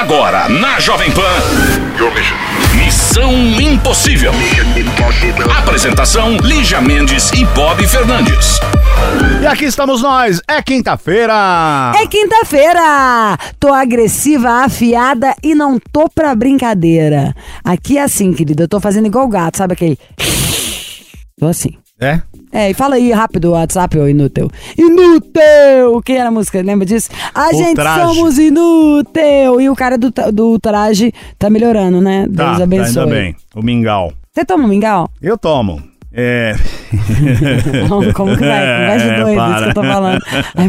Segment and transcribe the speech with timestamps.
[0.00, 1.20] Agora, na Jovem Pan.
[2.74, 4.32] Missão Impossível.
[5.58, 8.58] Apresentação: Lígia Mendes e Bob Fernandes.
[9.42, 11.92] E aqui estamos nós, é quinta-feira!
[12.00, 13.36] É quinta-feira!
[13.60, 17.34] Tô agressiva, afiada e não tô pra brincadeira.
[17.62, 19.98] Aqui é assim, querida, eu tô fazendo igual o gato, sabe aquele.
[21.38, 21.76] Tô assim.
[22.00, 22.20] É?
[22.52, 24.50] É, e fala aí rápido o WhatsApp, ô inútil.
[24.76, 26.02] Inútil!
[26.04, 26.60] Quem era a música?
[26.62, 27.10] Lembra disso?
[27.34, 28.00] A O gente traje.
[28.14, 29.60] somos inútil!
[29.60, 32.26] E o cara do, do traje tá melhorando, né?
[32.34, 33.02] Tá, Deus tá, abençoe.
[33.02, 33.36] ainda bem.
[33.54, 34.12] O mingau.
[34.32, 35.08] Você toma um mingau?
[35.20, 35.82] Eu tomo.
[36.12, 36.56] É.
[37.88, 38.60] Não, como que vai?
[38.60, 40.20] Conversa de É, doido, isso que eu tô falando.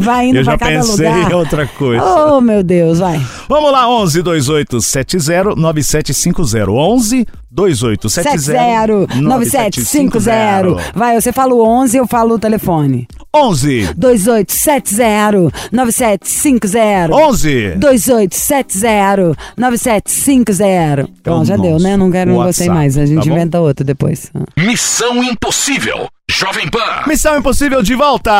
[0.02, 1.30] Vai indo Eu já pra cada pensei lugar.
[1.30, 2.04] em outra coisa.
[2.04, 3.20] Oh, meu Deus, vai.
[3.48, 6.70] Vamos lá, 11 28 70 9750.
[6.70, 10.92] 11 28 70 70 9750.
[10.94, 13.06] Vai, você fala o 11, eu falo o telefone.
[13.34, 17.14] 11 2870 9750.
[17.14, 21.08] 11 2870 9750.
[21.24, 21.96] Bom, já Então, deu, né?
[21.96, 22.98] Não quero, não WhatsApp, gostei mais.
[22.98, 24.30] A gente tá inventa outro depois.
[24.56, 26.08] Missão Impossível.
[26.32, 27.04] Jovem Pan.
[27.06, 28.32] Missão Impossível de volta!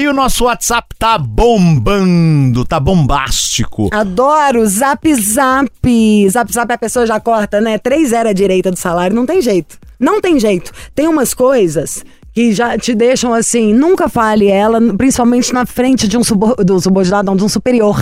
[0.00, 3.88] E o nosso WhatsApp tá bombando, tá bombástico.
[3.92, 6.28] Adoro, zap zap.
[6.28, 7.78] Zap zap a pessoa já corta, né?
[7.78, 9.78] Três era a direita do salário, não tem jeito.
[10.00, 10.72] Não tem jeito.
[10.96, 12.04] Tem umas coisas
[12.38, 16.78] que já te deixam assim, nunca fale ela, principalmente na frente de um subo, do
[16.78, 18.00] subordinado, não, de um superior.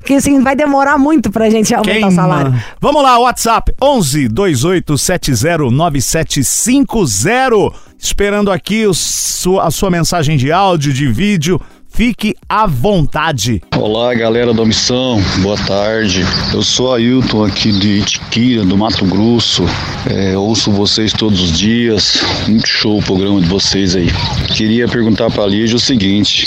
[0.00, 2.52] Porque assim, vai demorar muito pra gente aumentar o salário.
[2.80, 7.86] Vamos lá, WhatsApp 11 28 70 9750.
[7.96, 11.60] Esperando aqui o a sua mensagem de áudio, de vídeo.
[11.96, 13.62] Fique à vontade.
[13.74, 16.20] Olá, galera da missão, boa tarde.
[16.52, 19.64] Eu sou Ailton aqui de Itiquira, do Mato Grosso.
[20.06, 22.22] É, ouço vocês todos os dias.
[22.46, 24.08] Muito show o programa de vocês aí.
[24.54, 26.46] Queria perguntar pra Lígia o seguinte: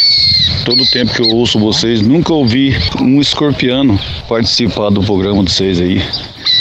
[0.65, 5.51] todo o tempo que eu ouço vocês, nunca ouvi um escorpiano participar do programa de
[5.51, 5.99] vocês aí.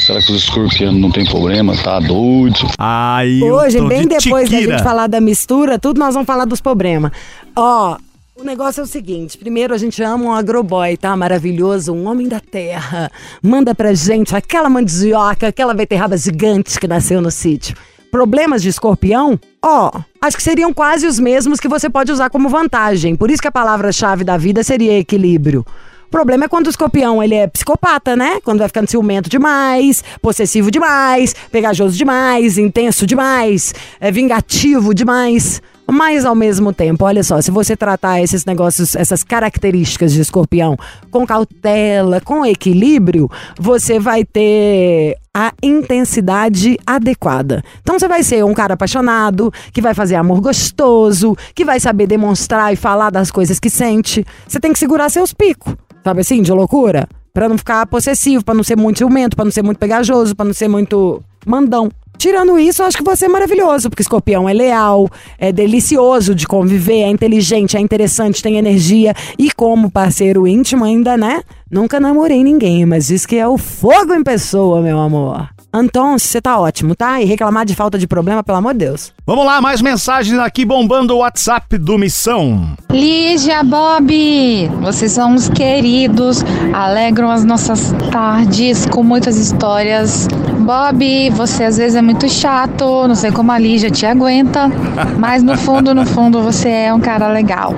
[0.07, 1.77] Será que os escorpianos não tem problema?
[1.77, 2.67] Tá doido?
[2.79, 7.13] Aí, Hoje, bem depois da gente falar da mistura, tudo nós vamos falar dos problemas.
[7.55, 7.99] Ó,
[8.39, 11.17] o negócio é o seguinte: primeiro a gente ama um agroboy, tá?
[11.17, 13.11] Maravilhoso, um homem da terra.
[13.43, 17.77] Manda pra gente aquela mandioca, aquela beterraba gigante que nasceu no sítio.
[18.11, 19.39] Problemas de escorpião?
[19.63, 19.91] Ó,
[20.21, 23.17] acho que seriam quase os mesmos que você pode usar como vantagem.
[23.17, 25.65] Por isso que a palavra-chave da vida seria equilíbrio.
[26.07, 28.41] O problema é quando o escorpião ele é psicopata, né?
[28.43, 35.61] Quando vai ficando ciumento demais, possessivo demais, pegajoso demais, intenso demais, é vingativo demais.
[35.91, 40.77] Mas ao mesmo tempo, olha só, se você tratar esses negócios, essas características de escorpião
[41.11, 47.63] com cautela, com equilíbrio, você vai ter a intensidade adequada.
[47.81, 52.07] Então você vai ser um cara apaixonado, que vai fazer amor gostoso, que vai saber
[52.07, 54.27] demonstrar e falar das coisas que sente.
[54.47, 55.75] Você tem que segurar seus picos,
[56.05, 59.53] sabe assim, de loucura, Pra não ficar possessivo, pra não ser muito ciumento, pra não
[59.53, 61.89] ser muito pegajoso, pra não ser muito mandão.
[62.19, 65.09] Tirando isso, eu acho que você é maravilhoso, porque escorpião é leal,
[65.39, 69.15] é delicioso de conviver, é inteligente, é interessante, tem energia.
[69.39, 71.43] E como parceiro íntimo ainda, né?
[71.71, 75.49] Nunca namorei ninguém, mas diz que é o fogo em pessoa, meu amor.
[75.73, 77.21] Então, você tá ótimo, tá?
[77.21, 79.13] E reclamar de falta de problema, pelo amor de Deus.
[79.29, 82.71] Vamos lá, mais mensagens aqui bombando o WhatsApp do Missão.
[82.91, 90.27] Lígia, Bob, vocês são uns queridos, alegram as nossas tardes com muitas histórias.
[90.61, 94.71] Bob, você às vezes é muito chato, não sei como a Lígia te aguenta,
[95.19, 97.75] mas no fundo, no fundo, você é um cara legal.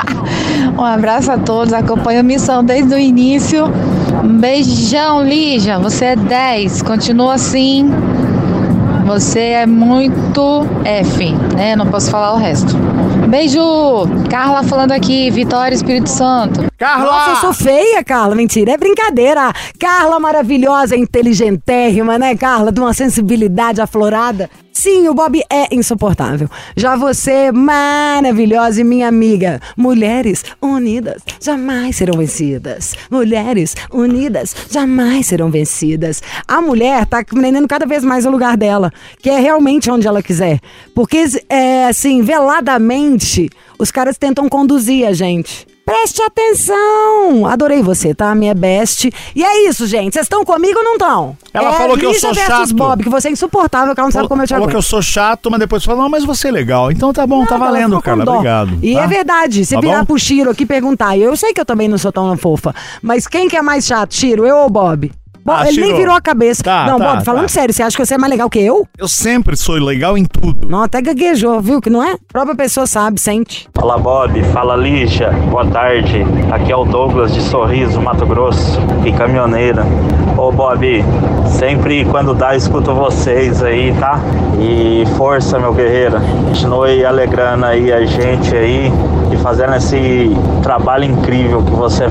[0.74, 3.66] um abraço a todos, acompanho a missão desde o início.
[4.24, 7.90] Um beijão, Lígia, você é 10, continua assim.
[9.04, 11.74] Você é muito F, né?
[11.76, 12.76] Não posso falar o resto.
[13.28, 13.60] Beijo!
[14.30, 16.64] Carla falando aqui, Vitória Espírito Santo.
[16.78, 17.04] Carla!
[17.04, 18.34] Nossa, eu sou feia, Carla.
[18.34, 19.52] Mentira, é brincadeira.
[19.78, 22.70] Carla maravilhosa, inteligentérrima, né, Carla?
[22.70, 24.48] De uma sensibilidade aflorada.
[24.72, 26.48] Sim, o Bob é insuportável.
[26.74, 29.60] Já você, maravilhosa e minha amiga.
[29.76, 32.94] Mulheres unidas jamais serão vencidas.
[33.10, 36.22] Mulheres unidas jamais serão vencidas.
[36.48, 38.90] A mulher tá aprendendo cada vez mais o lugar dela,
[39.20, 40.58] que é realmente onde ela quiser.
[40.94, 45.71] Porque, é, assim, veladamente, os caras tentam conduzir a gente.
[45.84, 47.46] Preste atenção!
[47.46, 48.34] Adorei você, tá?
[48.34, 49.10] Minha best.
[49.34, 50.14] E é isso, gente.
[50.14, 51.36] Vocês estão comigo ou não estão?
[51.52, 52.74] Ela é falou que eu sou chato.
[52.74, 54.82] Bob, que você é insuportável, que ela não sabe como eu te Falou que eu
[54.82, 56.90] sou chato, mas depois falou, não, mas você é legal.
[56.92, 58.24] Então tá bom, tá Nada, ela valendo, Carla.
[58.24, 58.32] dó.
[58.34, 58.78] Obrigado.
[58.80, 59.02] E tá?
[59.02, 60.06] é verdade, se Tá virar bom?
[60.06, 63.48] pro Chiro aqui perguntar, eu sei que eu também não sou tão fofa, mas quem
[63.48, 65.10] que é mais chato, Chiro, eu ou Bob?
[65.44, 66.62] Bom, Ah, ele nem virou a cabeça.
[66.62, 67.48] Tá, não, tá, Bob, falando tá.
[67.48, 68.86] sério, você acha que você é mais legal que eu?
[68.96, 70.68] Eu sempre sou legal em tudo.
[70.68, 71.80] Não, até gaguejou, viu?
[71.80, 72.12] Que não é?
[72.12, 73.68] A própria pessoa sabe, sente.
[73.74, 76.24] Fala Bob, fala Lígia, boa tarde.
[76.50, 79.84] Aqui é o Douglas de Sorriso, Mato Grosso e caminhoneira.
[80.36, 81.04] Ô Bob,
[81.58, 84.20] sempre quando dá, escuto vocês aí, tá?
[84.60, 86.20] E força, meu guerreiro.
[86.48, 88.90] Continue alegrando aí a gente aí
[89.42, 90.30] fazendo esse
[90.62, 92.04] trabalho incrível que você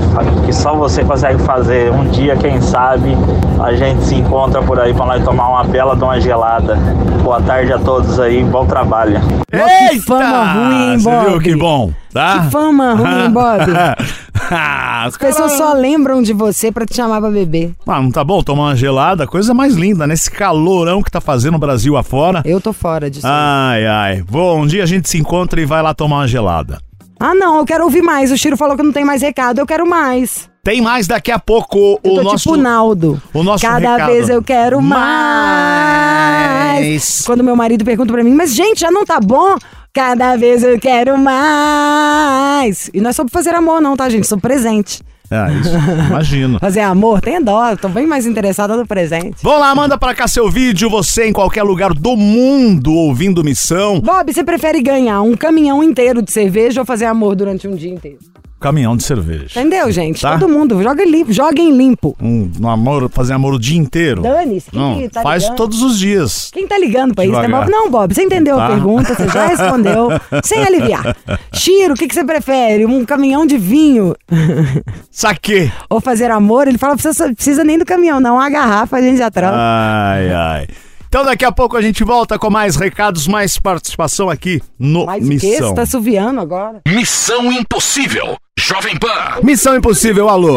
[0.44, 1.90] que só você consegue fazer.
[1.90, 3.16] Um dia, quem sabe,
[3.60, 6.76] a gente se encontra por aí para nós tomar uma bela de uma gelada.
[7.22, 9.20] Boa tarde a todos aí, bom trabalho.
[9.54, 11.42] Ó, que fama ruim, hein, Você viu Bob?
[11.44, 12.40] que bom, tá?
[12.40, 13.62] Que fama ruim, Bob.
[14.54, 17.72] Ah, As As pessoas só lembram de você pra te chamar pra beber.
[17.86, 18.42] Ah, não tá bom?
[18.42, 22.42] Tomar uma gelada, coisa mais linda, nesse calorão que tá fazendo o Brasil afora.
[22.44, 23.26] Eu tô fora disso.
[23.26, 24.22] Ai, ai.
[24.28, 26.78] Bom, um dia a gente se encontra e vai lá tomar uma gelada.
[27.24, 28.32] Ah, não, eu quero ouvir mais.
[28.32, 30.50] O Chiro falou que não tem mais recado, eu quero mais.
[30.64, 32.36] Tem mais daqui a pouco Eu o tô nosso.
[32.38, 33.22] tipo o Naldo.
[33.32, 34.10] o nosso Cada recado.
[34.12, 36.80] vez eu quero mais.
[36.80, 37.22] Mais.
[37.24, 39.56] Quando meu marido pergunta pra mim, mas gente, já não tá bom?
[39.92, 42.90] Cada vez eu quero mais.
[42.92, 44.26] E não é sobre fazer amor, não, tá, gente?
[44.26, 45.00] Sobre presente.
[45.32, 45.70] É, isso.
[46.10, 46.58] Imagino.
[46.58, 47.74] Fazer amor, tem dó.
[47.76, 49.36] Tô bem mais interessada no presente.
[49.42, 53.98] Vamos lá, manda pra cá seu vídeo, você em qualquer lugar do mundo ouvindo missão.
[54.00, 57.90] Bob, você prefere ganhar um caminhão inteiro de cerveja ou fazer amor durante um dia
[57.90, 58.18] inteiro?
[58.62, 59.46] Caminhão de cerveja.
[59.60, 60.22] Entendeu, gente?
[60.22, 60.38] Tá.
[60.38, 62.16] Todo mundo, joga limpo, joguem limpo.
[62.22, 64.22] Um, um amor, fazer amor o dia inteiro.
[64.22, 65.56] Dane-se, quem Não, que tá faz ligando?
[65.56, 66.50] todos os dias.
[66.52, 67.66] Quem tá ligando pra isso, né, Devagar.
[67.66, 67.72] Bob?
[67.72, 68.66] Não, Bob, você entendeu Tá.
[68.66, 70.08] a pergunta, você já respondeu,
[70.44, 71.16] sem aliviar.
[71.52, 72.86] Chiro, o que, que você prefere?
[72.86, 74.14] Um caminhão de vinho
[75.10, 75.70] Saque.
[75.90, 76.68] ou fazer amor?
[76.68, 79.54] Ele fala, precisa, precisa nem do caminhão, não, uma garrafa a gente já troca.
[79.56, 80.66] Ai, ai.
[81.14, 85.22] Então daqui a pouco a gente volta com mais recados, mais participação aqui no Mas
[85.22, 85.38] o quê?
[85.40, 85.74] Você Missão.
[85.74, 86.80] tá suviando agora?
[86.88, 88.34] Missão Impossível.
[88.58, 89.38] Jovem Pan.
[89.42, 90.56] Missão Impossível, alô.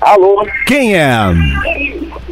[0.00, 1.10] Alô, Quem é?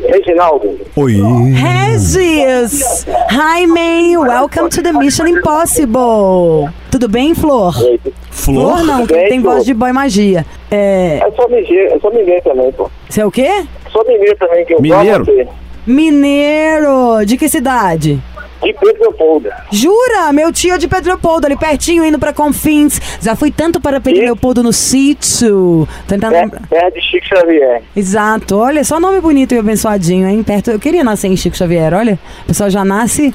[0.09, 0.81] Reginaldo.
[0.97, 1.17] Oi.
[1.53, 3.05] Regis!
[3.31, 4.17] Hi, May!
[4.17, 6.71] Welcome to the Mission Impossible!
[6.91, 7.75] Tudo bem, Flor?
[8.31, 9.53] Flor não, que Bem, tem Flor.
[9.57, 10.47] voz de boy magia.
[10.71, 11.21] É.
[11.23, 12.91] Eu sou mineiro, eu sou mineiro também, pô.
[13.11, 13.67] Você é o quê?
[13.93, 15.27] Sou mineiro também, que eu Mineiro?
[15.27, 17.25] gosto de Mineiro!
[17.27, 18.21] De que cidade?
[18.61, 19.49] de Pedro Leopoldo.
[19.71, 20.33] Jura?
[20.33, 23.01] Meu tio é de Pedro Leopoldo, ali pertinho, indo pra Confins.
[23.23, 24.21] Já fui tanto para Pedro?
[24.21, 25.87] Leopoldo no sítio.
[26.09, 27.83] Tentando É, é de Chico Xavier.
[27.95, 28.59] Exato.
[28.59, 30.43] Olha, só nome bonito e abençoadinho, hein?
[30.43, 30.73] Perto.
[30.73, 32.19] Eu queria nascer em Chico Xavier, olha.
[32.43, 33.33] O pessoal já nasce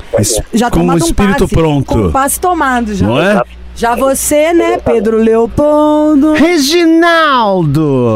[0.54, 1.56] já Com o tomado um espírito passe.
[1.56, 1.86] pronto.
[1.86, 3.08] Com o passe tomado já.
[3.08, 3.42] Não é?
[3.76, 6.34] Já você, né, Pedro Leopoldo?
[6.34, 8.08] Reginaldo.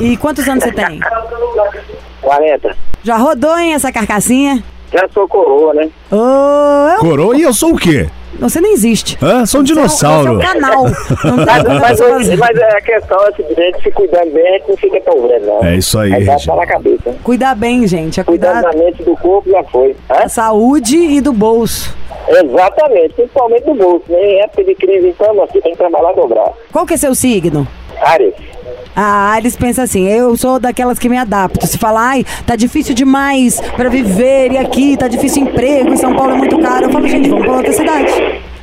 [0.00, 0.98] E quantos anos você tem?
[2.20, 2.76] 40.
[3.02, 4.62] Já rodou, hein, essa carcassinha?
[4.92, 5.88] Já sou coroa, né?
[6.10, 8.08] Ô, eu- Coroa e eu sou o quê?
[8.38, 9.18] você nem existe.
[9.22, 9.44] Hã?
[9.44, 10.22] Sou um Você é um- dinossauro.
[10.22, 10.84] Você é um canal.
[10.84, 12.36] Não tem Mas, mas, você fazer.
[12.38, 15.00] mas é a questão é que a gente se cuidando bem, a gente não fica
[15.02, 15.64] tão velho, não.
[15.64, 17.14] É isso aí, Aí tá na cabeça.
[17.22, 18.20] Cuidar bem, gente.
[18.20, 19.94] É Cuidando cuidar da mente do corpo já foi.
[20.10, 20.28] Hã?
[20.28, 21.94] saúde e do bolso.
[22.28, 24.04] Exatamente, principalmente do bolso.
[24.08, 24.18] né?
[24.20, 26.52] Em época de crise, então, nós tem que trabalhar dobrado.
[26.72, 27.66] Qual que é seu signo?
[28.00, 28.34] Ares.
[28.94, 31.66] Ah, eles pensam assim, eu sou daquelas que me adapto.
[31.66, 36.14] Se falar, ai, tá difícil demais pra viver e aqui tá difícil emprego, em São
[36.14, 36.86] Paulo é muito caro.
[36.86, 38.10] Eu falo, gente, vamos pra outra cidade.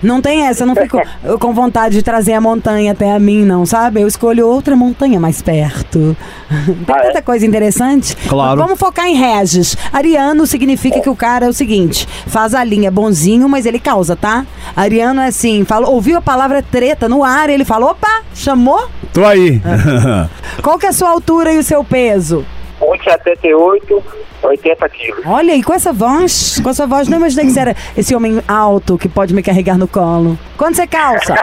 [0.03, 1.01] Não tem essa, eu não fico
[1.39, 3.99] com vontade de trazer a montanha até a mim, não, sabe?
[3.99, 6.15] Eu escolho outra montanha mais perto.
[6.85, 7.07] Tem Ah, é?
[7.07, 8.15] tanta coisa interessante.
[8.29, 8.61] Claro.
[8.61, 9.75] Vamos focar em Regis.
[9.91, 14.15] Ariano significa que o cara é o seguinte: faz a linha bonzinho, mas ele causa,
[14.15, 14.45] tá?
[14.75, 18.87] Ariano é assim, fala, ouviu a palavra treta no ar, ele fala, opa, chamou?
[19.13, 19.61] Tô aí.
[20.61, 22.45] Qual que é a sua altura e o seu peso?
[22.81, 24.03] 1,78,
[24.43, 25.25] 80 quilos.
[25.25, 28.41] Olha, e com essa voz, com essa voz, não imaginei que você era esse homem
[28.47, 30.37] alto que pode me carregar no colo.
[30.57, 31.35] Quando você calça?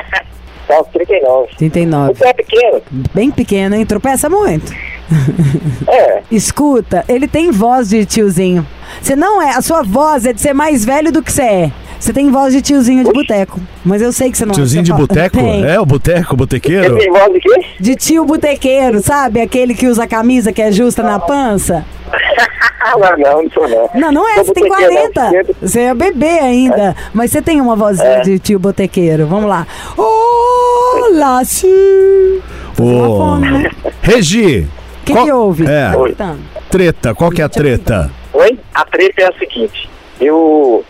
[0.69, 1.49] Aos 39.
[1.57, 2.13] 39.
[2.13, 2.83] O pé é pequeno.
[3.13, 3.85] Bem pequeno, hein?
[3.85, 4.73] Tropeça muito.
[5.87, 6.23] É.
[6.31, 8.67] Escuta, ele tem voz de tiozinho.
[9.03, 11.73] Você não é, a sua voz é de ser mais velho do que você é.
[11.99, 13.61] Você tem voz de tiozinho de boteco.
[13.85, 15.39] Mas eu sei que você não Tiozinho de boteco?
[15.41, 16.99] É, o boteco, botequeiro?
[16.99, 17.67] Tem voz de quê?
[17.81, 19.41] De tio botequeiro, sabe?
[19.41, 21.85] Aquele que usa a camisa que é justa na pança.
[22.81, 23.89] Ah, não, não, não sou não.
[23.95, 25.45] Não, não é, você tem botequeiro, não, 40.
[25.45, 26.95] porque- Você é bebê ainda.
[27.15, 29.27] Mas você tem uma vozinha de tio botequeiro.
[29.27, 29.67] Vamos lá.
[29.97, 32.41] Olá, sim.
[32.77, 33.71] fome, né?
[34.03, 34.69] Regi.
[35.03, 35.65] O que, qual- que houve?
[35.67, 36.35] É, Tá
[36.71, 37.15] treta.
[37.15, 38.11] Qual que é a treta?
[38.33, 38.59] Oi?
[38.75, 39.89] A treta é a seguinte.
[40.21, 40.85] Eu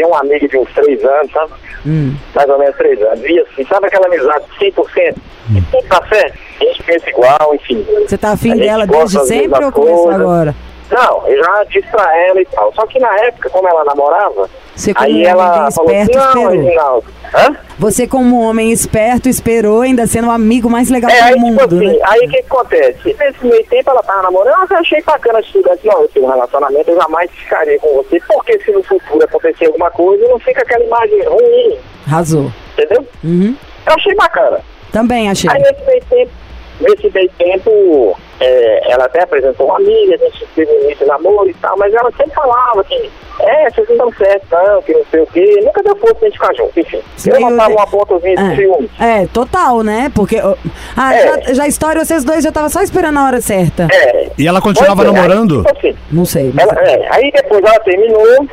[0.00, 1.52] tenho um amigo de uns três anos, sabe?
[1.86, 2.14] Hum.
[2.34, 3.22] Mais ou menos três anos.
[3.24, 5.14] E assim, sabe aquela amizade 100%?
[5.50, 5.62] Hum.
[5.88, 6.38] Tá certo?
[6.60, 7.86] A gente pensa igual, enfim.
[8.06, 10.54] Você tá afim dela desde sempre ou começou agora?
[10.90, 12.72] Não, eu já disse pra ela e tal.
[12.74, 16.18] Só que na época, como ela namorava, Você como aí homem ela falou assim, esperto
[16.18, 16.50] não, esperou.
[16.64, 17.06] Reginaldo.
[17.32, 17.56] Hã?
[17.78, 21.60] Você, como homem esperto, esperou ainda sendo o amigo mais legal É, do aí mundo,
[21.60, 21.98] tipo assim, né?
[22.02, 23.16] aí o que, que acontece?
[23.18, 26.26] Nesse meio tempo ela tava namorando, eu achei bacana de tudo assim, ó, eu tenho
[26.26, 30.40] um relacionamento, eu jamais ficaria com você, porque se no futuro acontecer alguma coisa, não
[30.40, 31.78] fica aquela imagem ruim,
[32.08, 32.50] Arrasou.
[32.72, 33.06] entendeu?
[33.22, 33.54] Uhum.
[33.86, 34.60] Eu achei bacana.
[34.92, 35.48] Também achei.
[35.50, 36.32] Aí nesse meio tempo,
[36.80, 41.06] nesse meio tempo, é, ela até apresentou uma amiga, a gente teve um início de
[41.06, 43.10] namoro e tal, mas ela sempre falava que,
[43.40, 46.28] é, vocês não dão certo, não, que não sei o quê, nunca deu força pra
[46.28, 47.00] gente ficar junto, enfim.
[47.26, 48.90] Eu Meio- notava uma pontazinha de ciúme.
[49.00, 50.10] É, total, né?
[50.14, 50.36] Porque.
[50.96, 51.22] Ah, É.
[51.46, 53.88] já, já a história, vocês dois já tava só esperando a hora certa.
[53.92, 54.30] É.
[54.38, 55.58] E ela continuava Pois é, namorando?
[55.66, 56.50] Aí, tipo assim, Não sei.
[56.54, 58.46] mas- Ela- é, aí depois ela terminou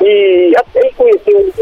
[0.00, 1.52] e até conheceu,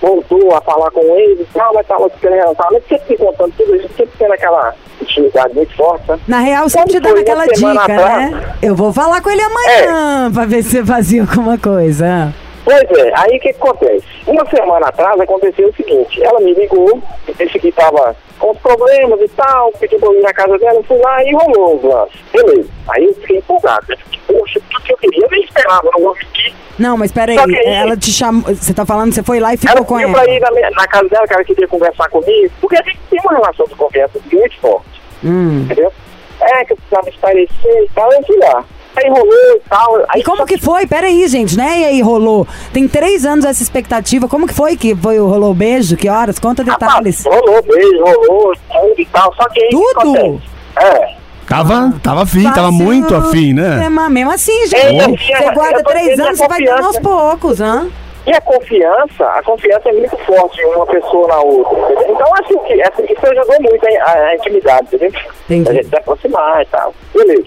[0.00, 3.72] voltou a falar com ele e tal, mas tava querendo relacionamento, sempre se contando tudo,
[3.74, 4.74] a gente sempre tendo aquela
[5.20, 6.18] intimidade muito forte, né?
[6.26, 8.54] Na real, sempre te dando aquela dica, atrás- né?
[8.62, 9.44] Eu vou falar com ele É.
[9.44, 12.32] amanhã pra ver se você fazia alguma coisa.
[12.64, 14.04] Pois é, aí o que, que acontece?
[14.26, 17.02] Uma semana atrás aconteceu o seguinte, ela me ligou,
[17.38, 20.76] disse que estava com os problemas e tal, pediu pra eu ir na casa dela,
[20.78, 22.20] eu fui lá e rolou os lances.
[22.32, 22.68] Beleza.
[22.88, 23.96] Aí eu fiquei empolgado, né?
[24.10, 26.54] Fiquei, poxa, tudo que eu queria, eu nem esperava, não vou mentir.
[26.78, 28.42] Não, mas peraí, aí- ela te chamou.
[28.54, 30.12] Você tá falando, você foi lá e ficou Ela com ela.
[30.12, 33.20] pra ir na, na casa dela, que ela queria conversar comigo, porque a gente tem
[33.20, 35.62] uma relação de conversa muito forte, Hum.
[35.64, 35.92] entendeu?
[36.40, 38.64] É, que eu precisava esparecer e tal, eu fui lá.
[38.96, 39.96] Aí rolou e tal.
[40.08, 40.86] Aí E como só que foi?
[40.86, 41.80] Peraí, gente, né?
[41.80, 42.46] E aí rolou.
[42.72, 44.28] Tem três anos essa expectativa.
[44.28, 45.96] Como que foi que foi, rolou o beijo?
[45.96, 46.38] Que horas?
[46.38, 47.24] Conta detalhes.
[47.24, 49.98] Rapaz, rolou beijo, rolou tudo e tal, só que aí que Tudo?
[49.98, 50.42] acontece?
[50.76, 51.14] É.
[51.46, 53.88] Tava, tava afim, tava muito afim, É, né?
[53.90, 55.26] mas mesmo assim, gente.
[55.26, 57.88] Você guarda três anos, você vai dando aos poucos, hã?
[58.26, 61.78] E a confiança, a confiança é muito forte em uma pessoa na outra.
[61.78, 62.14] entendeu?
[62.14, 65.20] Então, assim, que, assim, isso ajudou muito a, a- intimidade, entendeu?
[65.44, 65.68] Entendi.
[65.70, 66.94] A gente se aproximar e tal.
[67.12, 67.46] Beleza.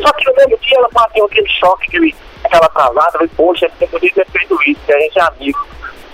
[0.00, 2.14] Só que no mesmo dia ela bateu aquele choque, aquele,
[2.44, 5.58] aquela travada, falei, poxa, você podia ter feito isso, que a gente é amigo.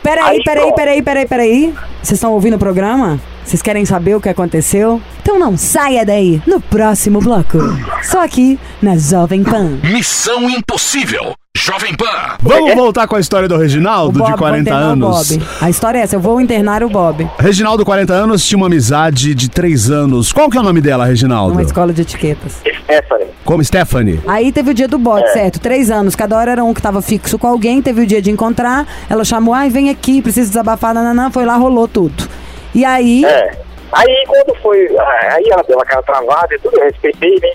[0.08, 1.74] Peraí, Aí, peraí, peraí, peraí, peraí.
[2.02, 3.20] Vocês estão ouvindo o programa?
[3.44, 5.02] Vocês querem saber o que aconteceu?
[5.20, 7.58] Então não saia daí no próximo bloco.
[8.02, 9.78] Só aqui na Jovem Pan.
[9.84, 11.34] Missão Impossível.
[11.54, 12.38] Jovem Pan.
[12.40, 15.28] Vamos voltar com a história do Reginaldo, de vou 40 internar o anos.
[15.36, 15.46] Bob.
[15.60, 17.28] A história é essa, eu vou internar o Bob.
[17.38, 20.32] Reginaldo, 40 anos, tinha uma amizade de 3 anos.
[20.32, 21.50] Qual que é o nome dela, Reginaldo?
[21.52, 22.62] Numa escola de etiquetas.
[22.88, 23.26] Stephanie.
[23.45, 24.21] Como Stephanie?
[24.26, 24.99] Aí teve o dia do É.
[24.99, 25.61] bode, certo?
[25.61, 28.30] Três anos, cada hora era um que tava fixo com alguém, teve o dia de
[28.30, 32.26] encontrar, ela chamou, ai, vem aqui, preciso desabafar, nananã, foi lá, rolou tudo.
[32.75, 33.68] E aí, É.
[33.90, 37.49] Aí quando foi, ah, aí ela deu aquela travada e tudo, eu respeitei, né?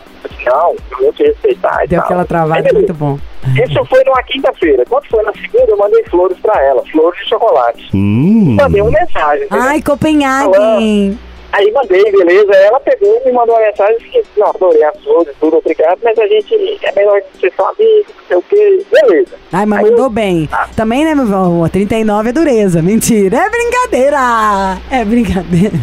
[0.46, 2.06] Não, eu vou te respeitar deu tal.
[2.06, 3.20] aquela travada, Aí, muito bom.
[3.64, 4.84] Isso foi numa quinta-feira.
[4.90, 7.88] Quando foi na segunda, eu mandei flores pra ela, flores de chocolate.
[7.94, 8.56] Hum.
[8.60, 9.46] Mandei uma mensagem.
[9.46, 9.64] entendeu?
[9.64, 11.18] Ai, Copenhague!
[11.54, 12.52] Aí mandei, beleza.
[12.54, 16.00] Ela pegou e me mandou uma mensagem que, não, adorei as flores e tudo, obrigado,
[16.04, 18.86] mas a gente é melhor ser só amigo, não sei o quê.
[18.92, 19.36] Beleza.
[19.52, 20.50] Ai, mas Aí mandou eu- bem.
[20.76, 21.70] Também, né, meu irmão?
[21.70, 22.82] 39 é dureza.
[22.82, 23.38] Mentira.
[23.38, 24.18] É brincadeira.
[24.92, 25.76] É brincadeira.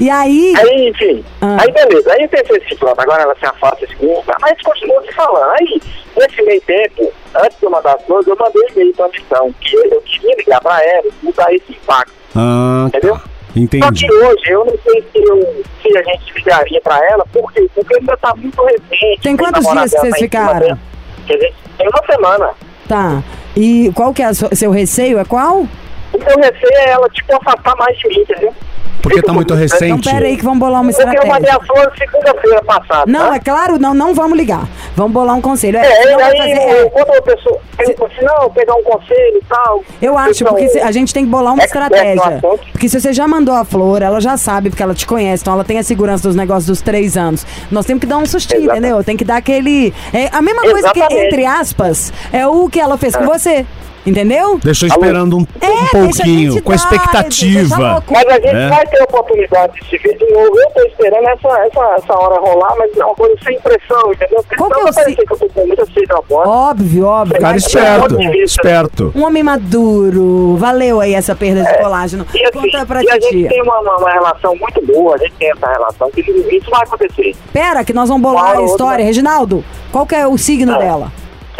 [0.00, 0.54] E aí.
[0.56, 1.58] Aí, enfim, Ah.
[1.60, 2.10] aí beleza.
[2.14, 5.52] Aí eu pensei assim, pronto, agora ela se afasta esse grupo, mas continua se falando.
[5.60, 5.80] Aí,
[6.16, 9.54] nesse meio tempo, antes de eu mandar as flores, eu mandei um e-mail pra missão,
[9.60, 13.22] que eu queria ligar pra ela e mudar esse impacto, Ah, tá.
[13.54, 13.88] Entendeu?
[13.88, 14.06] Só Entendi.
[14.06, 17.68] que hoje eu não sei se, eu, se a gente ligaria pra ela, por quê?
[17.74, 19.20] Porque ainda tá muito recente.
[19.22, 20.78] Tem quantos dias que vocês ficaram?
[21.26, 22.50] tem uma semana.
[22.88, 23.22] Tá.
[23.56, 25.18] E qual que é o seu receio?
[25.18, 25.66] É qual?
[26.12, 28.52] O meu receio é ela, tipo, afastar mais de mim, entendeu?
[29.00, 30.08] Porque tá muito Então recente.
[30.08, 31.56] pera aí que vamos bolar uma Porque eu mandei estratégia.
[31.56, 33.10] a flor segunda-feira passada.
[33.10, 33.34] Não, tá?
[33.34, 34.68] é claro, não, não vamos ligar.
[34.94, 35.76] Vamos bolar um conselho.
[35.78, 39.44] É, É, aí, fazer- é, quando a pessoa pergunta assim, não, pegar um conselho e
[39.48, 39.82] tal.
[40.00, 42.36] Eu acho, então, porque se- a gente tem que bolar uma expert no estratégia.
[42.38, 42.60] assunto.
[42.70, 45.54] Porque se você já mandou a flor, ela já sabe, porque ela te conhece, então
[45.54, 47.44] ela tem a segurança dos negócios dos três anos.
[47.72, 48.84] Nós temos que dar um sustinho, Exatamente.
[48.86, 49.02] entendeu?
[49.04, 49.92] Tem que dar aquele.
[50.14, 51.26] É a mesma coisa que, Exatamente.
[51.26, 53.66] entre aspas, é o que ela fez com você.
[54.04, 54.58] Entendeu?
[54.62, 57.76] Deixou esperando um, É, um a pouquinho, com deixa expectativa.
[57.92, 58.12] louco.
[58.12, 58.68] Mas a gente É.
[58.68, 60.58] vai ter a oportunidade de se ver de novo.
[60.58, 64.42] Eu tô esperando essa, essa, essa hora rolar, mas é uma coisa sem pressão, entendeu?
[64.42, 66.48] Porque Qual que é si- parecer que eu tô com muita sede na porta.
[66.50, 67.40] Óbvio, óbvio.
[67.40, 69.12] Cara esperto, esperto.
[69.14, 70.56] Um homem maduro.
[70.56, 72.26] Valeu aí essa perda de colágeno.
[72.34, 73.48] E, assim, Conta pra e a gente titia.
[73.48, 77.34] tem uma, uma, relação muito boa, a gente tem essa relação, que isso vai acontecer.
[77.52, 78.64] Pera, que nós vamos bolar a outra.
[78.66, 79.04] história.
[79.04, 80.78] Reginaldo, qual que é o signo Ah.
[80.78, 81.12] dela?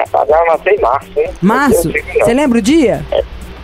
[0.02, 1.30] É, tá dando nascer em março, hein?
[1.40, 1.90] Março?
[1.90, 2.24] Eu.
[2.24, 3.04] Você lembra o dia?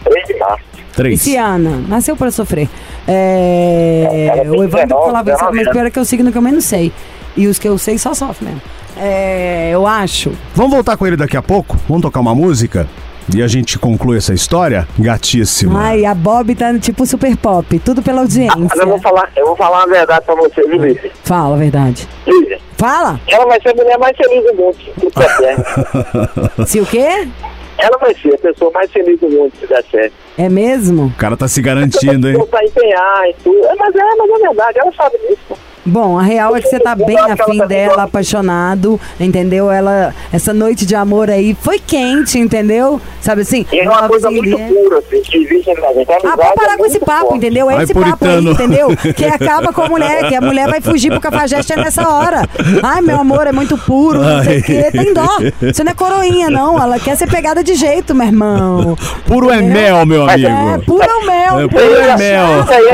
[0.05, 0.65] 3 de março.
[0.95, 1.23] Três.
[1.23, 2.69] Pisciana, nasceu pra sofrer.
[3.07, 6.05] É, Ela tem o Evandro 19, falava isso, 19 mas pior é que é o
[6.05, 6.93] signo que eu menos sei.
[7.37, 8.63] E os que eu sei só sofrem mesmo.
[8.97, 10.33] É, eu acho.
[10.55, 11.77] Vamos voltar com ele daqui a pouco?
[11.89, 12.89] Vamos tocar uma música?
[13.33, 14.89] E a gente conclui essa história?
[14.99, 15.81] Gatíssima.
[15.81, 18.57] Ai, a Bob tá tipo super pop, tudo pela audiência.
[18.59, 20.99] Mas eu vou falar, eu vou falar a verdade pra você, viu?
[21.23, 22.09] Fala a verdade.
[22.27, 23.21] Lícia, Fala.
[23.27, 26.65] Ela vai ser a mulher mais feliz do mundo, se der certo.
[26.67, 27.29] Se o quê?
[27.77, 30.15] Ela vai ser a pessoa mais feliz do mundo, se der certo.
[30.39, 31.07] É mesmo?
[31.07, 32.47] O cara tá se garantindo, hein?
[32.47, 33.65] Pra empenhar e tudo.
[33.67, 35.59] É, Mas é, mas é verdade, ela sabe disso.
[35.85, 39.71] Bom, a real é que você tá bem afim dela, apaixonado, entendeu?
[39.71, 43.01] Ela, essa noite de amor aí foi quente, entendeu?
[43.21, 43.65] Sabe assim?
[43.73, 46.11] E é uma coisa muito pura, assim, que existe na gente.
[46.13, 47.37] A Ah, vamos parar é com esse papo, forte.
[47.39, 47.71] entendeu?
[47.71, 48.51] É Ai, esse papo aí, puritano.
[48.53, 48.89] entendeu?
[49.15, 52.49] Que acaba com a mulher, que a mulher vai fugir pro cafajeste é nessa hora.
[52.83, 54.89] Ai, meu amor, é muito puro, não sei o quê.
[54.93, 55.27] Tem dó.
[55.73, 56.79] Você não é coroinha, não.
[56.81, 58.97] Ela quer ser pegada de jeito, meu irmão.
[59.27, 60.49] Puro é mel, meu amigo.
[60.49, 61.61] É, puro é o mel.
[61.61, 62.49] É, puro é mel.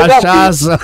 [0.09, 0.79] Cachaça.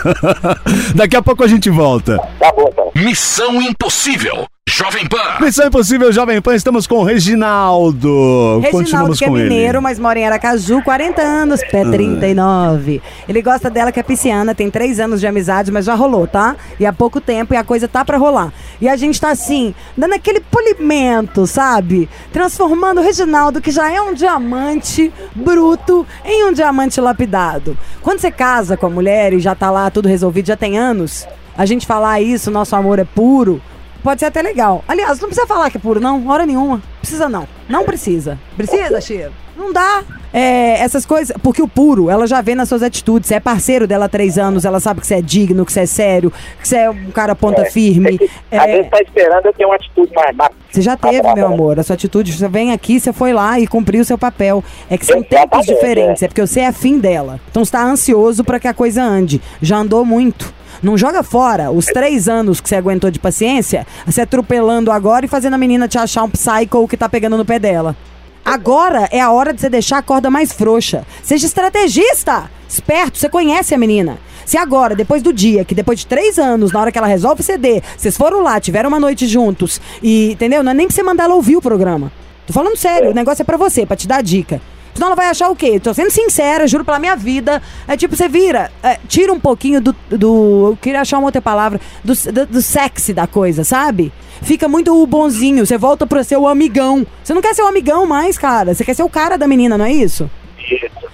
[0.95, 1.90] Daqui a pouco a gente volta.
[1.99, 2.91] Tá bom, então.
[2.95, 4.47] Missão Impossível.
[4.69, 5.41] Jovem Pan.
[5.41, 8.61] Missão Impossível Jovem Pan, estamos com o Reginaldo.
[8.61, 9.81] Reginaldo, Continuamos que é com mineiro, ele.
[9.81, 13.03] mas mora em Aracaju, 40 anos, pé 39.
[13.29, 16.57] Ele gosta dela, que é pisciana, tem 3 anos de amizade, mas já rolou, tá?
[16.79, 18.53] E há pouco tempo, e a coisa tá pra rolar.
[18.81, 22.09] E a gente tá assim, dando aquele polimento, sabe?
[22.33, 27.77] Transformando o Reginaldo, que já é um diamante bruto, em um diamante lapidado.
[28.03, 31.27] Quando você casa com a mulher e já tá lá tudo resolvido, já tem anos,
[31.61, 33.61] a gente falar isso, nosso amor é puro,
[34.03, 34.83] Pode ser até legal.
[34.89, 36.27] Aliás, não precisa falar que é puro, não.
[36.27, 36.81] Hora nenhuma.
[37.03, 37.47] Precisa não.
[37.69, 38.39] Não precisa.
[38.57, 39.31] Precisa, Cheiro?
[39.55, 40.03] Não dá.
[40.33, 41.37] É, essas coisas.
[41.43, 43.29] Porque o puro, ela já vê nas suas atitudes.
[43.29, 45.81] Você é parceiro dela há três anos, ela sabe que você é digno, que você
[45.81, 48.19] é sério, que você é um cara ponta firme.
[48.51, 51.37] Às É, vezes tá esperando eu ter uma atitude mais mais- você já teve, brava,
[51.37, 51.55] meu né?
[51.55, 51.79] amor.
[51.79, 54.65] A sua atitude, você vem aqui, você foi lá e cumpriu o seu papel.
[54.89, 56.23] É que são tempos diferentes.
[56.23, 56.25] é.
[56.25, 57.39] É porque você é afim dela.
[57.51, 59.43] Então você tá ansioso pra que a coisa ande.
[59.61, 60.55] Já andou muito.
[60.83, 65.29] Não joga fora os três anos que você aguentou de paciência, você atropelando agora e
[65.29, 67.95] fazendo a menina te achar um psycho que tá pegando no pé dela.
[68.43, 71.07] Agora é a hora de você deixar a corda mais frouxa.
[71.23, 72.51] Seja estrategista!
[72.67, 74.19] Esperto, você conhece a menina.
[74.47, 77.43] Se agora, depois do dia, que depois de três anos, na hora que ela resolve
[77.43, 80.63] ceder, vocês foram lá, tiveram uma noite juntos, e, entendeu?
[80.63, 82.11] Não é nem pra você mandar ela ouvir o programa.
[82.47, 84.61] Tô falando sério, o negócio é pra você, pra te dar dica.
[84.95, 85.79] Senão ela vai achar o quê?
[85.81, 87.63] Tô sendo sincera, juro pela minha vida.
[87.87, 90.71] É tipo, você vira, é, tira um pouquinho do, do.
[90.71, 91.81] Eu queria achar uma outra palavra.
[92.05, 94.13] Do, do, do sexy da coisa, sabe?
[94.43, 95.65] Fica muito o bonzinho.
[95.65, 97.07] Você volta pra ser o amigão.
[97.23, 98.75] Você não quer ser o amigão mais, cara.
[98.75, 100.31] Você quer ser o cara da menina, não é isso?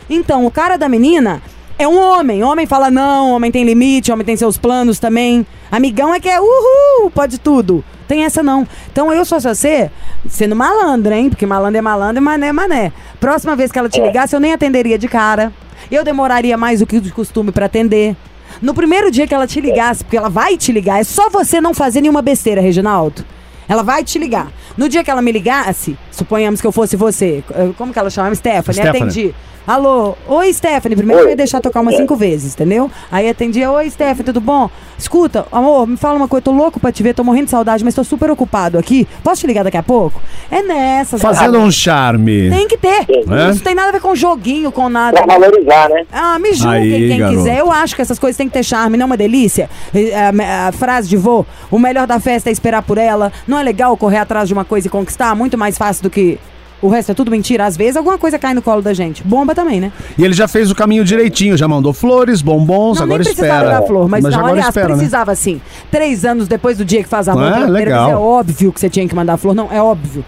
[0.09, 1.42] Então, o cara da menina
[1.78, 2.42] é um homem.
[2.42, 5.47] Homem fala não, homem tem limite, homem tem seus planos também.
[5.71, 7.85] Amigão é que é uhul, pode tudo.
[8.06, 8.66] Tem essa não.
[8.90, 9.90] Então eu sou você,
[10.28, 11.28] sendo malandra, hein?
[11.28, 12.92] Porque malandro é malandro e mané é mané.
[13.18, 15.52] Próxima vez que ela te ligasse, eu nem atenderia de cara.
[15.90, 18.16] Eu demoraria mais do que de costume pra atender.
[18.62, 21.60] No primeiro dia que ela te ligasse, porque ela vai te ligar, é só você
[21.60, 23.25] não fazer nenhuma besteira, Reginaldo.
[23.69, 24.50] Ela vai te ligar.
[24.76, 28.10] No dia que ela me ligasse, suponhamos que eu fosse você, eh, como que ela
[28.10, 28.34] chama?
[28.34, 29.02] Stephanie, Stephanie.
[29.02, 29.34] atendi.
[29.66, 31.26] Alô, oi Stephanie, primeiro Oi.
[31.26, 32.88] eu ia deixar tocar umas cinco vezes, entendeu?
[33.10, 34.70] Aí atendia, oi Stephanie, tudo bom?
[34.96, 37.84] Escuta, amor, me fala uma coisa, tô louco pra te ver, tô morrendo de saudade,
[37.84, 39.08] mas tô super ocupado aqui.
[39.24, 40.22] Posso te ligar daqui a pouco?
[40.52, 41.20] É nessas.
[41.20, 42.48] Fazendo um charme.
[42.48, 43.06] Tem que ter.
[43.10, 43.50] É?
[43.50, 45.20] Isso tem nada a ver com joguinho, com nada.
[45.20, 46.06] Pra valorizar, né?
[46.12, 47.38] Ah, me julguem Aí, quem garoto.
[47.38, 47.58] quiser.
[47.58, 49.68] Eu acho que essas coisas têm que ter charme, não é uma delícia.
[49.92, 53.32] E, A, a frase de vô, o melhor da festa é esperar por ela.
[53.48, 55.34] Não é legal correr atrás de uma coisa e conquistar?
[55.34, 56.38] Muito mais fácil do que
[56.82, 57.65] o resto é tudo mentira.
[57.65, 59.23] Às vezes alguma coisa cai no colo da gente.
[59.25, 59.93] Bomba também, né?
[60.19, 63.62] E ele já fez o caminho direitinho, já mandou flores, bombons, não, agora nem precisava
[63.65, 63.80] espera.
[63.80, 64.95] dar flor, mas, não, agora aliás, espera, né?
[64.95, 65.60] precisava sim.
[65.91, 68.06] Três anos depois do dia que faz primeira legal.
[68.06, 69.54] vez, é óbvio que você tinha que mandar flor.
[69.54, 70.25] Não, é óbvio.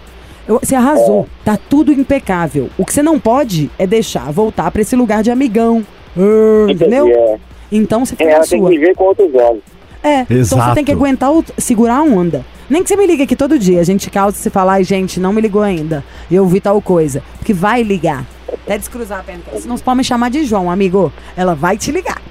[0.47, 1.27] Eu- você arrasou.
[1.45, 2.69] Tá tudo impecável.
[2.77, 5.85] O que você não pode é deixar voltar pra esse lugar de amigão.
[6.17, 7.07] Ah, entendeu?
[7.07, 7.37] É.
[7.71, 8.69] Então você É, fica na ela tem sua.
[8.69, 9.61] que viver com outros olhos.
[10.01, 10.63] É, então Exato.
[10.69, 12.43] você tem que aguentar o, segurar a onda.
[12.69, 13.81] Nem que você me ligue aqui todo dia.
[13.81, 16.03] A gente causa se falar, ai gente, não me ligou ainda.
[16.29, 17.23] Eu ouvi tal coisa.
[17.37, 18.25] Porque vai ligar.
[18.47, 19.41] Até descruzar a perna.
[19.59, 21.11] Senão você pode me chamar de João, amigo.
[21.35, 22.21] Ela vai te ligar.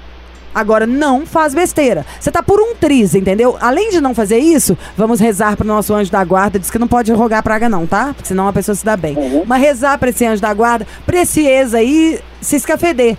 [0.53, 2.05] Agora, não faz besteira.
[2.19, 3.57] Você tá por um triz, entendeu?
[3.61, 6.57] Além de não fazer isso, vamos rezar pro nosso anjo da guarda.
[6.57, 8.13] Diz que não pode rogar praga, não, tá?
[8.13, 9.15] Porque senão a pessoa se dá bem.
[9.45, 13.15] Mas rezar pra esse anjo da guarda, pra esse ex aí se escafeder.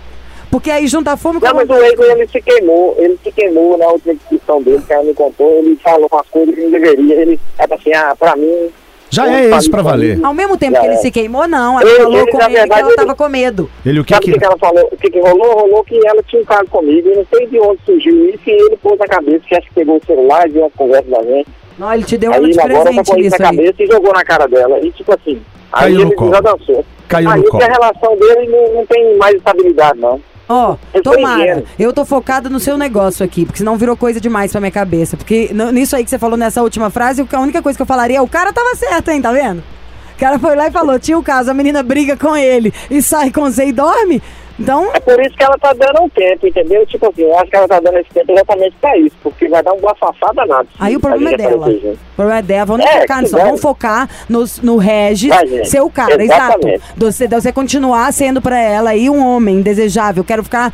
[0.51, 1.73] Porque aí junta a fome com Não, a mas o.
[1.81, 5.49] Eiko, ele se queimou, ele se queimou na última discussão dele, que ela me contou,
[5.59, 8.69] ele falou umas coisas que não deveria, ele era assim, ah, pra mim...
[9.13, 10.19] Já eu é esse pra valer.
[10.23, 10.97] Ao mesmo tempo Já que ele é.
[10.99, 11.79] se queimou, não.
[11.81, 13.69] Ela Ele- falou ele, com ele que verdade, ela ele- tava com medo.
[13.85, 14.31] Ele o que Sabe o que...
[14.33, 14.89] que, que ela falou?
[14.89, 15.51] O que, que rolou?
[15.53, 18.51] Rolou que ela tinha um caso comigo, e não sei de onde surgiu isso, e
[18.51, 21.47] ele pôs na cabeça, que acho que pegou o celular, viu as conversas da gente,
[21.77, 23.55] Não, ele te deu uma aí de presente isso nisso na aí.
[23.57, 25.41] cabeça e jogou na cara dela, e tipo assim,
[25.73, 26.31] aí Caiu no ele colo.
[26.33, 26.85] já dançou.
[27.09, 27.63] Caiu aí no que colo.
[27.63, 30.21] a relação dele não, não tem mais estabilidade, não.
[30.51, 31.63] Ó, tô tomara.
[31.79, 35.15] Eu tô focada no seu negócio aqui, porque senão virou coisa demais pra minha cabeça.
[35.15, 38.17] Porque nisso aí que você falou nessa última frase, a única coisa que eu falaria
[38.17, 39.59] é o cara tava certo, hein, tá vendo?
[40.13, 43.01] O cara foi lá e falou, tinha o caso, a menina briga com ele e
[43.01, 44.21] sai com você e dorme.
[44.61, 46.85] Então, É por isso que ela tá dando um tempo, entendeu?
[46.85, 49.63] Tipo assim, eu acho que ela tá dando esse tempo exatamente pra isso, porque vai
[49.63, 50.67] dar um bafafá danado.
[50.79, 51.67] aí o problema é gente dela.
[51.69, 52.65] O problema é dela.
[52.65, 53.37] Vamos É, focar nisso.
[53.37, 55.31] Vamos focar no, no Regis,
[55.65, 56.59] ser o cara, exato.
[56.59, 56.81] Exatamente.
[56.97, 60.23] Você, você continuar sendo pra ela aí um homem desejável.
[60.23, 60.71] Quero ficar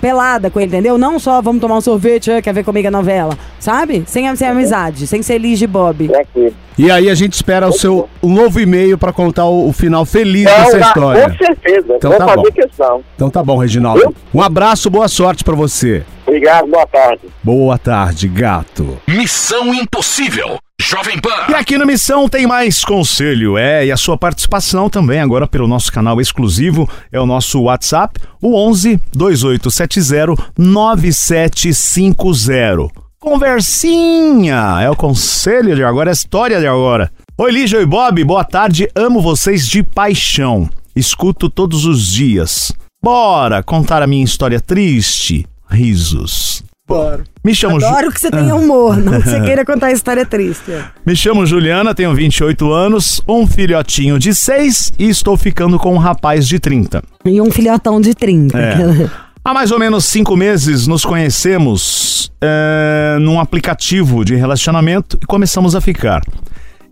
[0.00, 0.98] pelada com ele, entendeu?
[0.98, 4.02] Não só vamos tomar um sorvete, ah, quer ver comigo a novela, sabe?
[4.06, 6.08] Sem, sem amizade, sem ser Liz de Bob.
[6.08, 6.54] Tranquilo.
[6.78, 10.04] E aí a gente espera o seu um novo e-mail pra contar o, o final
[10.06, 11.30] feliz dessa Não, na- história.
[11.30, 11.94] com certeza.
[11.96, 12.52] Então Vou tá fazer bom.
[12.52, 13.04] questão.
[13.20, 14.16] Então tá bom, Reginaldo.
[14.32, 16.02] Um abraço, boa sorte pra você.
[16.26, 17.20] Obrigado, boa tarde.
[17.44, 18.98] Boa tarde, gato.
[19.06, 20.58] Missão Impossível.
[20.80, 21.54] Jovem E Pan.
[21.54, 25.92] aqui no Missão tem mais conselho, é, e a sua participação também agora pelo nosso
[25.92, 32.88] canal exclusivo, é o nosso WhatsApp, o 11 2870 9750.
[33.18, 37.12] Conversinha, é o conselho de agora, é a história de agora.
[37.36, 40.70] Oi, Lígia e Bob, boa tarde, amo vocês de paixão.
[40.96, 42.72] Escuto todos os dias.
[43.02, 45.46] Bora contar a minha história triste.
[45.70, 46.62] Risos.
[46.86, 47.24] Bora.
[47.42, 50.26] Me chamo Ju- Adoro que você tenha humor, não que você queira contar a história
[50.26, 50.70] triste.
[51.06, 55.98] Me chamo Juliana, tenho 28 anos, um filhotinho de 6 e estou ficando com um
[55.98, 57.02] rapaz de 30.
[57.24, 58.58] E um filhotão de 30.
[58.58, 58.76] É.
[59.42, 65.74] Há mais ou menos cinco meses nos conhecemos é, num aplicativo de relacionamento e começamos
[65.74, 66.20] a ficar.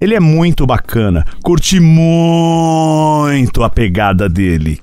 [0.00, 4.80] Ele é muito bacana, curti muito a pegada dele.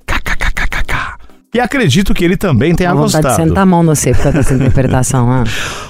[1.55, 3.47] E acredito que ele também tenha Dá vontade de gostado.
[3.47, 5.31] sentar a mão no C por causa dessa interpretação.
[5.31, 5.45] Ah.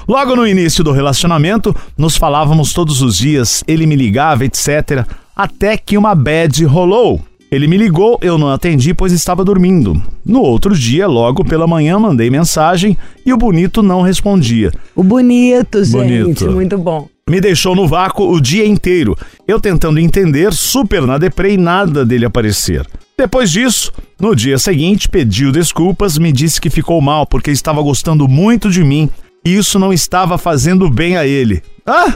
[0.07, 5.03] Logo no início do relacionamento, nos falávamos todos os dias, ele me ligava, etc.
[5.35, 7.19] Até que uma bad rolou.
[7.51, 9.99] Ele me ligou, eu não atendi, pois estava dormindo.
[10.23, 14.71] No outro dia, logo pela manhã, mandei mensagem e o bonito não respondia.
[14.95, 15.97] O bonito, gente.
[15.97, 16.51] Bonito.
[16.51, 17.07] Muito bom.
[17.27, 19.17] Me deixou no vácuo o dia inteiro.
[19.47, 22.85] Eu tentando entender, super na deprê e nada dele aparecer.
[23.17, 28.27] Depois disso, no dia seguinte, pediu desculpas, me disse que ficou mal porque estava gostando
[28.27, 29.09] muito de mim
[29.45, 31.61] e isso não estava fazendo bem a ele.
[31.85, 32.13] Ah?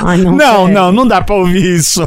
[0.00, 2.06] Ai, não, Não, não, não dá pra ouvir isso.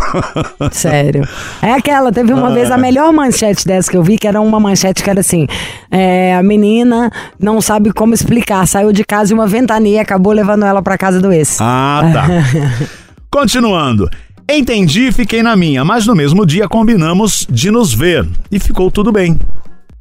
[0.71, 1.27] Sério.
[1.61, 4.59] É aquela, teve uma vez a melhor manchete dessa que eu vi, que era uma
[4.59, 5.45] manchete que era assim:
[5.89, 10.65] é, a menina não sabe como explicar, saiu de casa e uma ventania acabou levando
[10.65, 11.57] ela pra casa do ex.
[11.59, 12.27] Ah, tá.
[13.29, 14.09] Continuando.
[14.49, 18.91] Entendi e fiquei na minha, mas no mesmo dia combinamos de nos ver e ficou
[18.91, 19.39] tudo bem.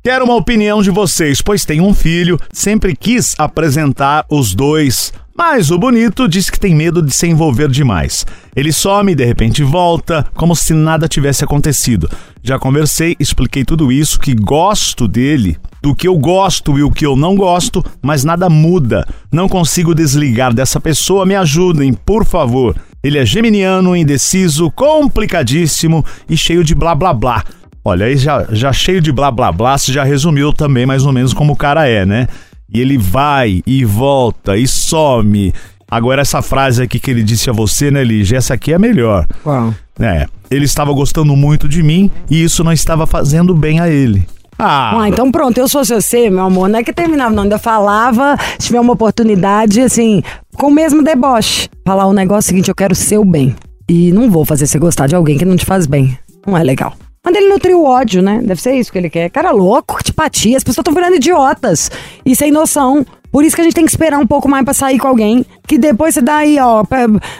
[0.02, 5.70] Quero uma opinião de vocês, pois tenho um filho, sempre quis apresentar os dois, mas
[5.70, 8.26] o bonito diz que tem medo de se envolver demais.
[8.56, 12.10] Ele some e de repente volta, como se nada tivesse acontecido.
[12.42, 17.04] Já conversei, expliquei tudo isso, que gosto dele, do que eu gosto e o que
[17.06, 19.06] eu não gosto, mas nada muda.
[19.30, 22.74] Não consigo desligar dessa pessoa, me ajudem, por favor.
[23.02, 27.44] Ele é geminiano, indeciso, complicadíssimo e cheio de blá blá blá.
[27.84, 31.12] Olha, aí já, já cheio de blá blá blá, você já resumiu também mais ou
[31.12, 32.28] menos como o cara é, né?
[32.72, 35.52] E ele vai e volta e some.
[35.90, 38.36] Agora, essa frase aqui que ele disse a você, né, Lígia?
[38.36, 39.26] Essa aqui é a melhor.
[39.42, 39.74] Qual?
[39.98, 44.26] É, ele estava gostando muito de mim e isso não estava fazendo bem a ele.
[44.62, 46.68] Ah, Ah, então pronto, eu sou você, meu amor.
[46.68, 47.44] Não é que terminava, não.
[47.44, 50.22] Ainda falava, se tiver uma oportunidade, assim,
[50.54, 51.68] com o mesmo deboche.
[51.86, 53.56] Falar o negócio seguinte, eu quero seu bem.
[53.88, 56.16] E não vou fazer você gostar de alguém que não te faz bem.
[56.46, 56.92] Não é legal.
[57.24, 58.40] Mas ele nutriu o ódio, né?
[58.42, 59.28] Deve ser isso que ele quer.
[59.30, 60.56] Cara louco, antipatia.
[60.56, 61.90] As pessoas estão virando idiotas
[62.24, 63.04] e sem noção.
[63.30, 65.44] Por isso que a gente tem que esperar um pouco mais pra sair com alguém.
[65.66, 66.84] Que depois você dá aí, ó,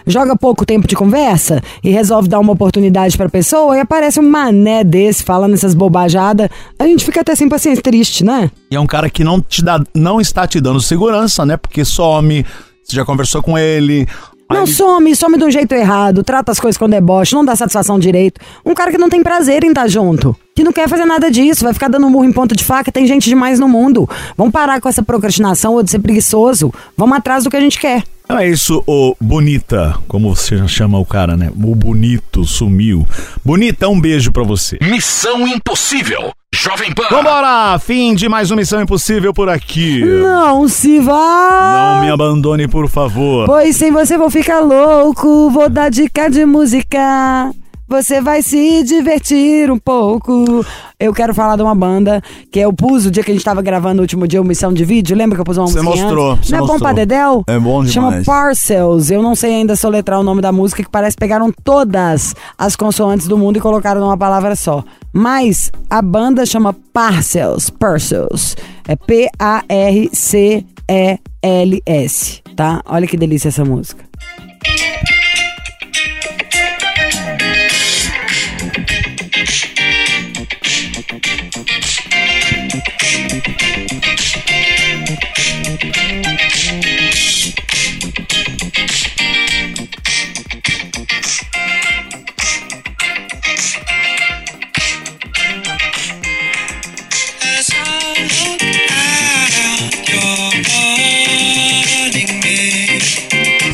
[0.07, 4.29] joga pouco tempo de conversa e resolve dar uma oportunidade pra pessoa e aparece um
[4.29, 6.49] mané desse falando essas bobajadas.
[6.79, 8.51] A gente fica até sem paciência, triste, né?
[8.71, 11.57] e é um cara que não te dá, não está te dando segurança, né?
[11.57, 12.47] Porque some,
[12.85, 14.07] você já conversou com ele.
[14.51, 17.55] Não ele- some, some de um jeito errado, trata as coisas com deboche, não dá
[17.55, 18.41] satisfação direito.
[18.65, 21.65] Um cara que não tem prazer em estar junto, que não quer fazer nada disso,
[21.65, 24.09] vai ficar dando murro em ponta de faca, tem gente demais no mundo.
[24.37, 26.73] Vamos parar com essa procrastinação ou de ser preguiçoso.
[26.97, 28.03] Vamos atrás do que a gente quer.
[28.25, 31.51] Então é isso, ô Bonita, como você já chama o cara, né?
[31.51, 33.05] O Bonito sumiu.
[33.45, 34.79] Bonita, um beijo pra você.
[34.81, 36.31] Missão Impossível.
[36.55, 37.05] Jovem Pan.
[37.11, 37.79] Vambora!
[37.79, 40.05] Fim de mais uma Missão Impossível por aqui.
[40.05, 41.95] Não se vá!
[41.97, 43.47] Não me abandone, por favor.
[43.47, 47.53] Pois sem você vou ficar louco, vou dar dica de música.
[47.89, 50.65] Você vai se divertir um pouco.
[50.99, 52.21] Eu quero falar de uma banda
[52.53, 54.73] que eu pus o dia que a gente tava gravando o último dia, uma missão
[54.73, 55.17] de vídeo.
[55.17, 56.03] Lembra que eu pus uma Você música?
[56.05, 56.49] mostrou, antes?
[56.49, 56.89] você Não é bom mostrou.
[56.89, 57.45] pra Dedel?
[57.49, 58.27] É bom Chama demais.
[58.27, 59.11] Parcels.
[59.11, 62.77] Eu não sei ainda soletrar o nome da música, que parece que pegaram todas as
[62.77, 64.85] consoantes do mundo e colocaram numa palavra só.
[65.13, 67.71] Mas a banda chama Parcels.
[67.71, 68.57] Parcels.
[68.87, 69.33] É P-A-R-C-E-L-S.
[72.57, 72.83] Tá?
[72.87, 74.05] Olha que delícia essa música.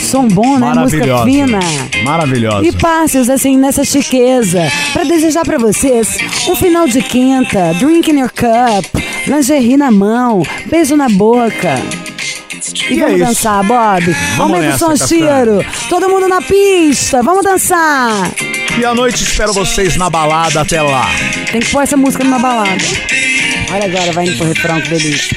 [0.06, 0.72] Som bom, né?
[0.74, 1.60] Música fina.
[2.04, 2.66] Maravilhosa.
[2.66, 4.60] E passos assim nessa chiqueza.
[4.92, 6.16] Pra desejar pra vocês
[6.48, 8.84] um final de quinta, drink in your cup,
[9.26, 11.74] lingerie na mão, beijo na boca.
[12.90, 13.26] E, E é vamos isso.
[13.28, 14.16] dançar, Bob.
[14.36, 15.64] Vamos Aumenta o som, cheiro.
[15.88, 17.22] Todo mundo na pista.
[17.22, 18.30] Vamos dançar.
[18.78, 21.06] E à noite espero vocês na balada até lá.
[21.50, 22.70] Tem que pôr essa música numa balada.
[23.72, 25.36] Olha agora, vai indo pro refrão, que delícia.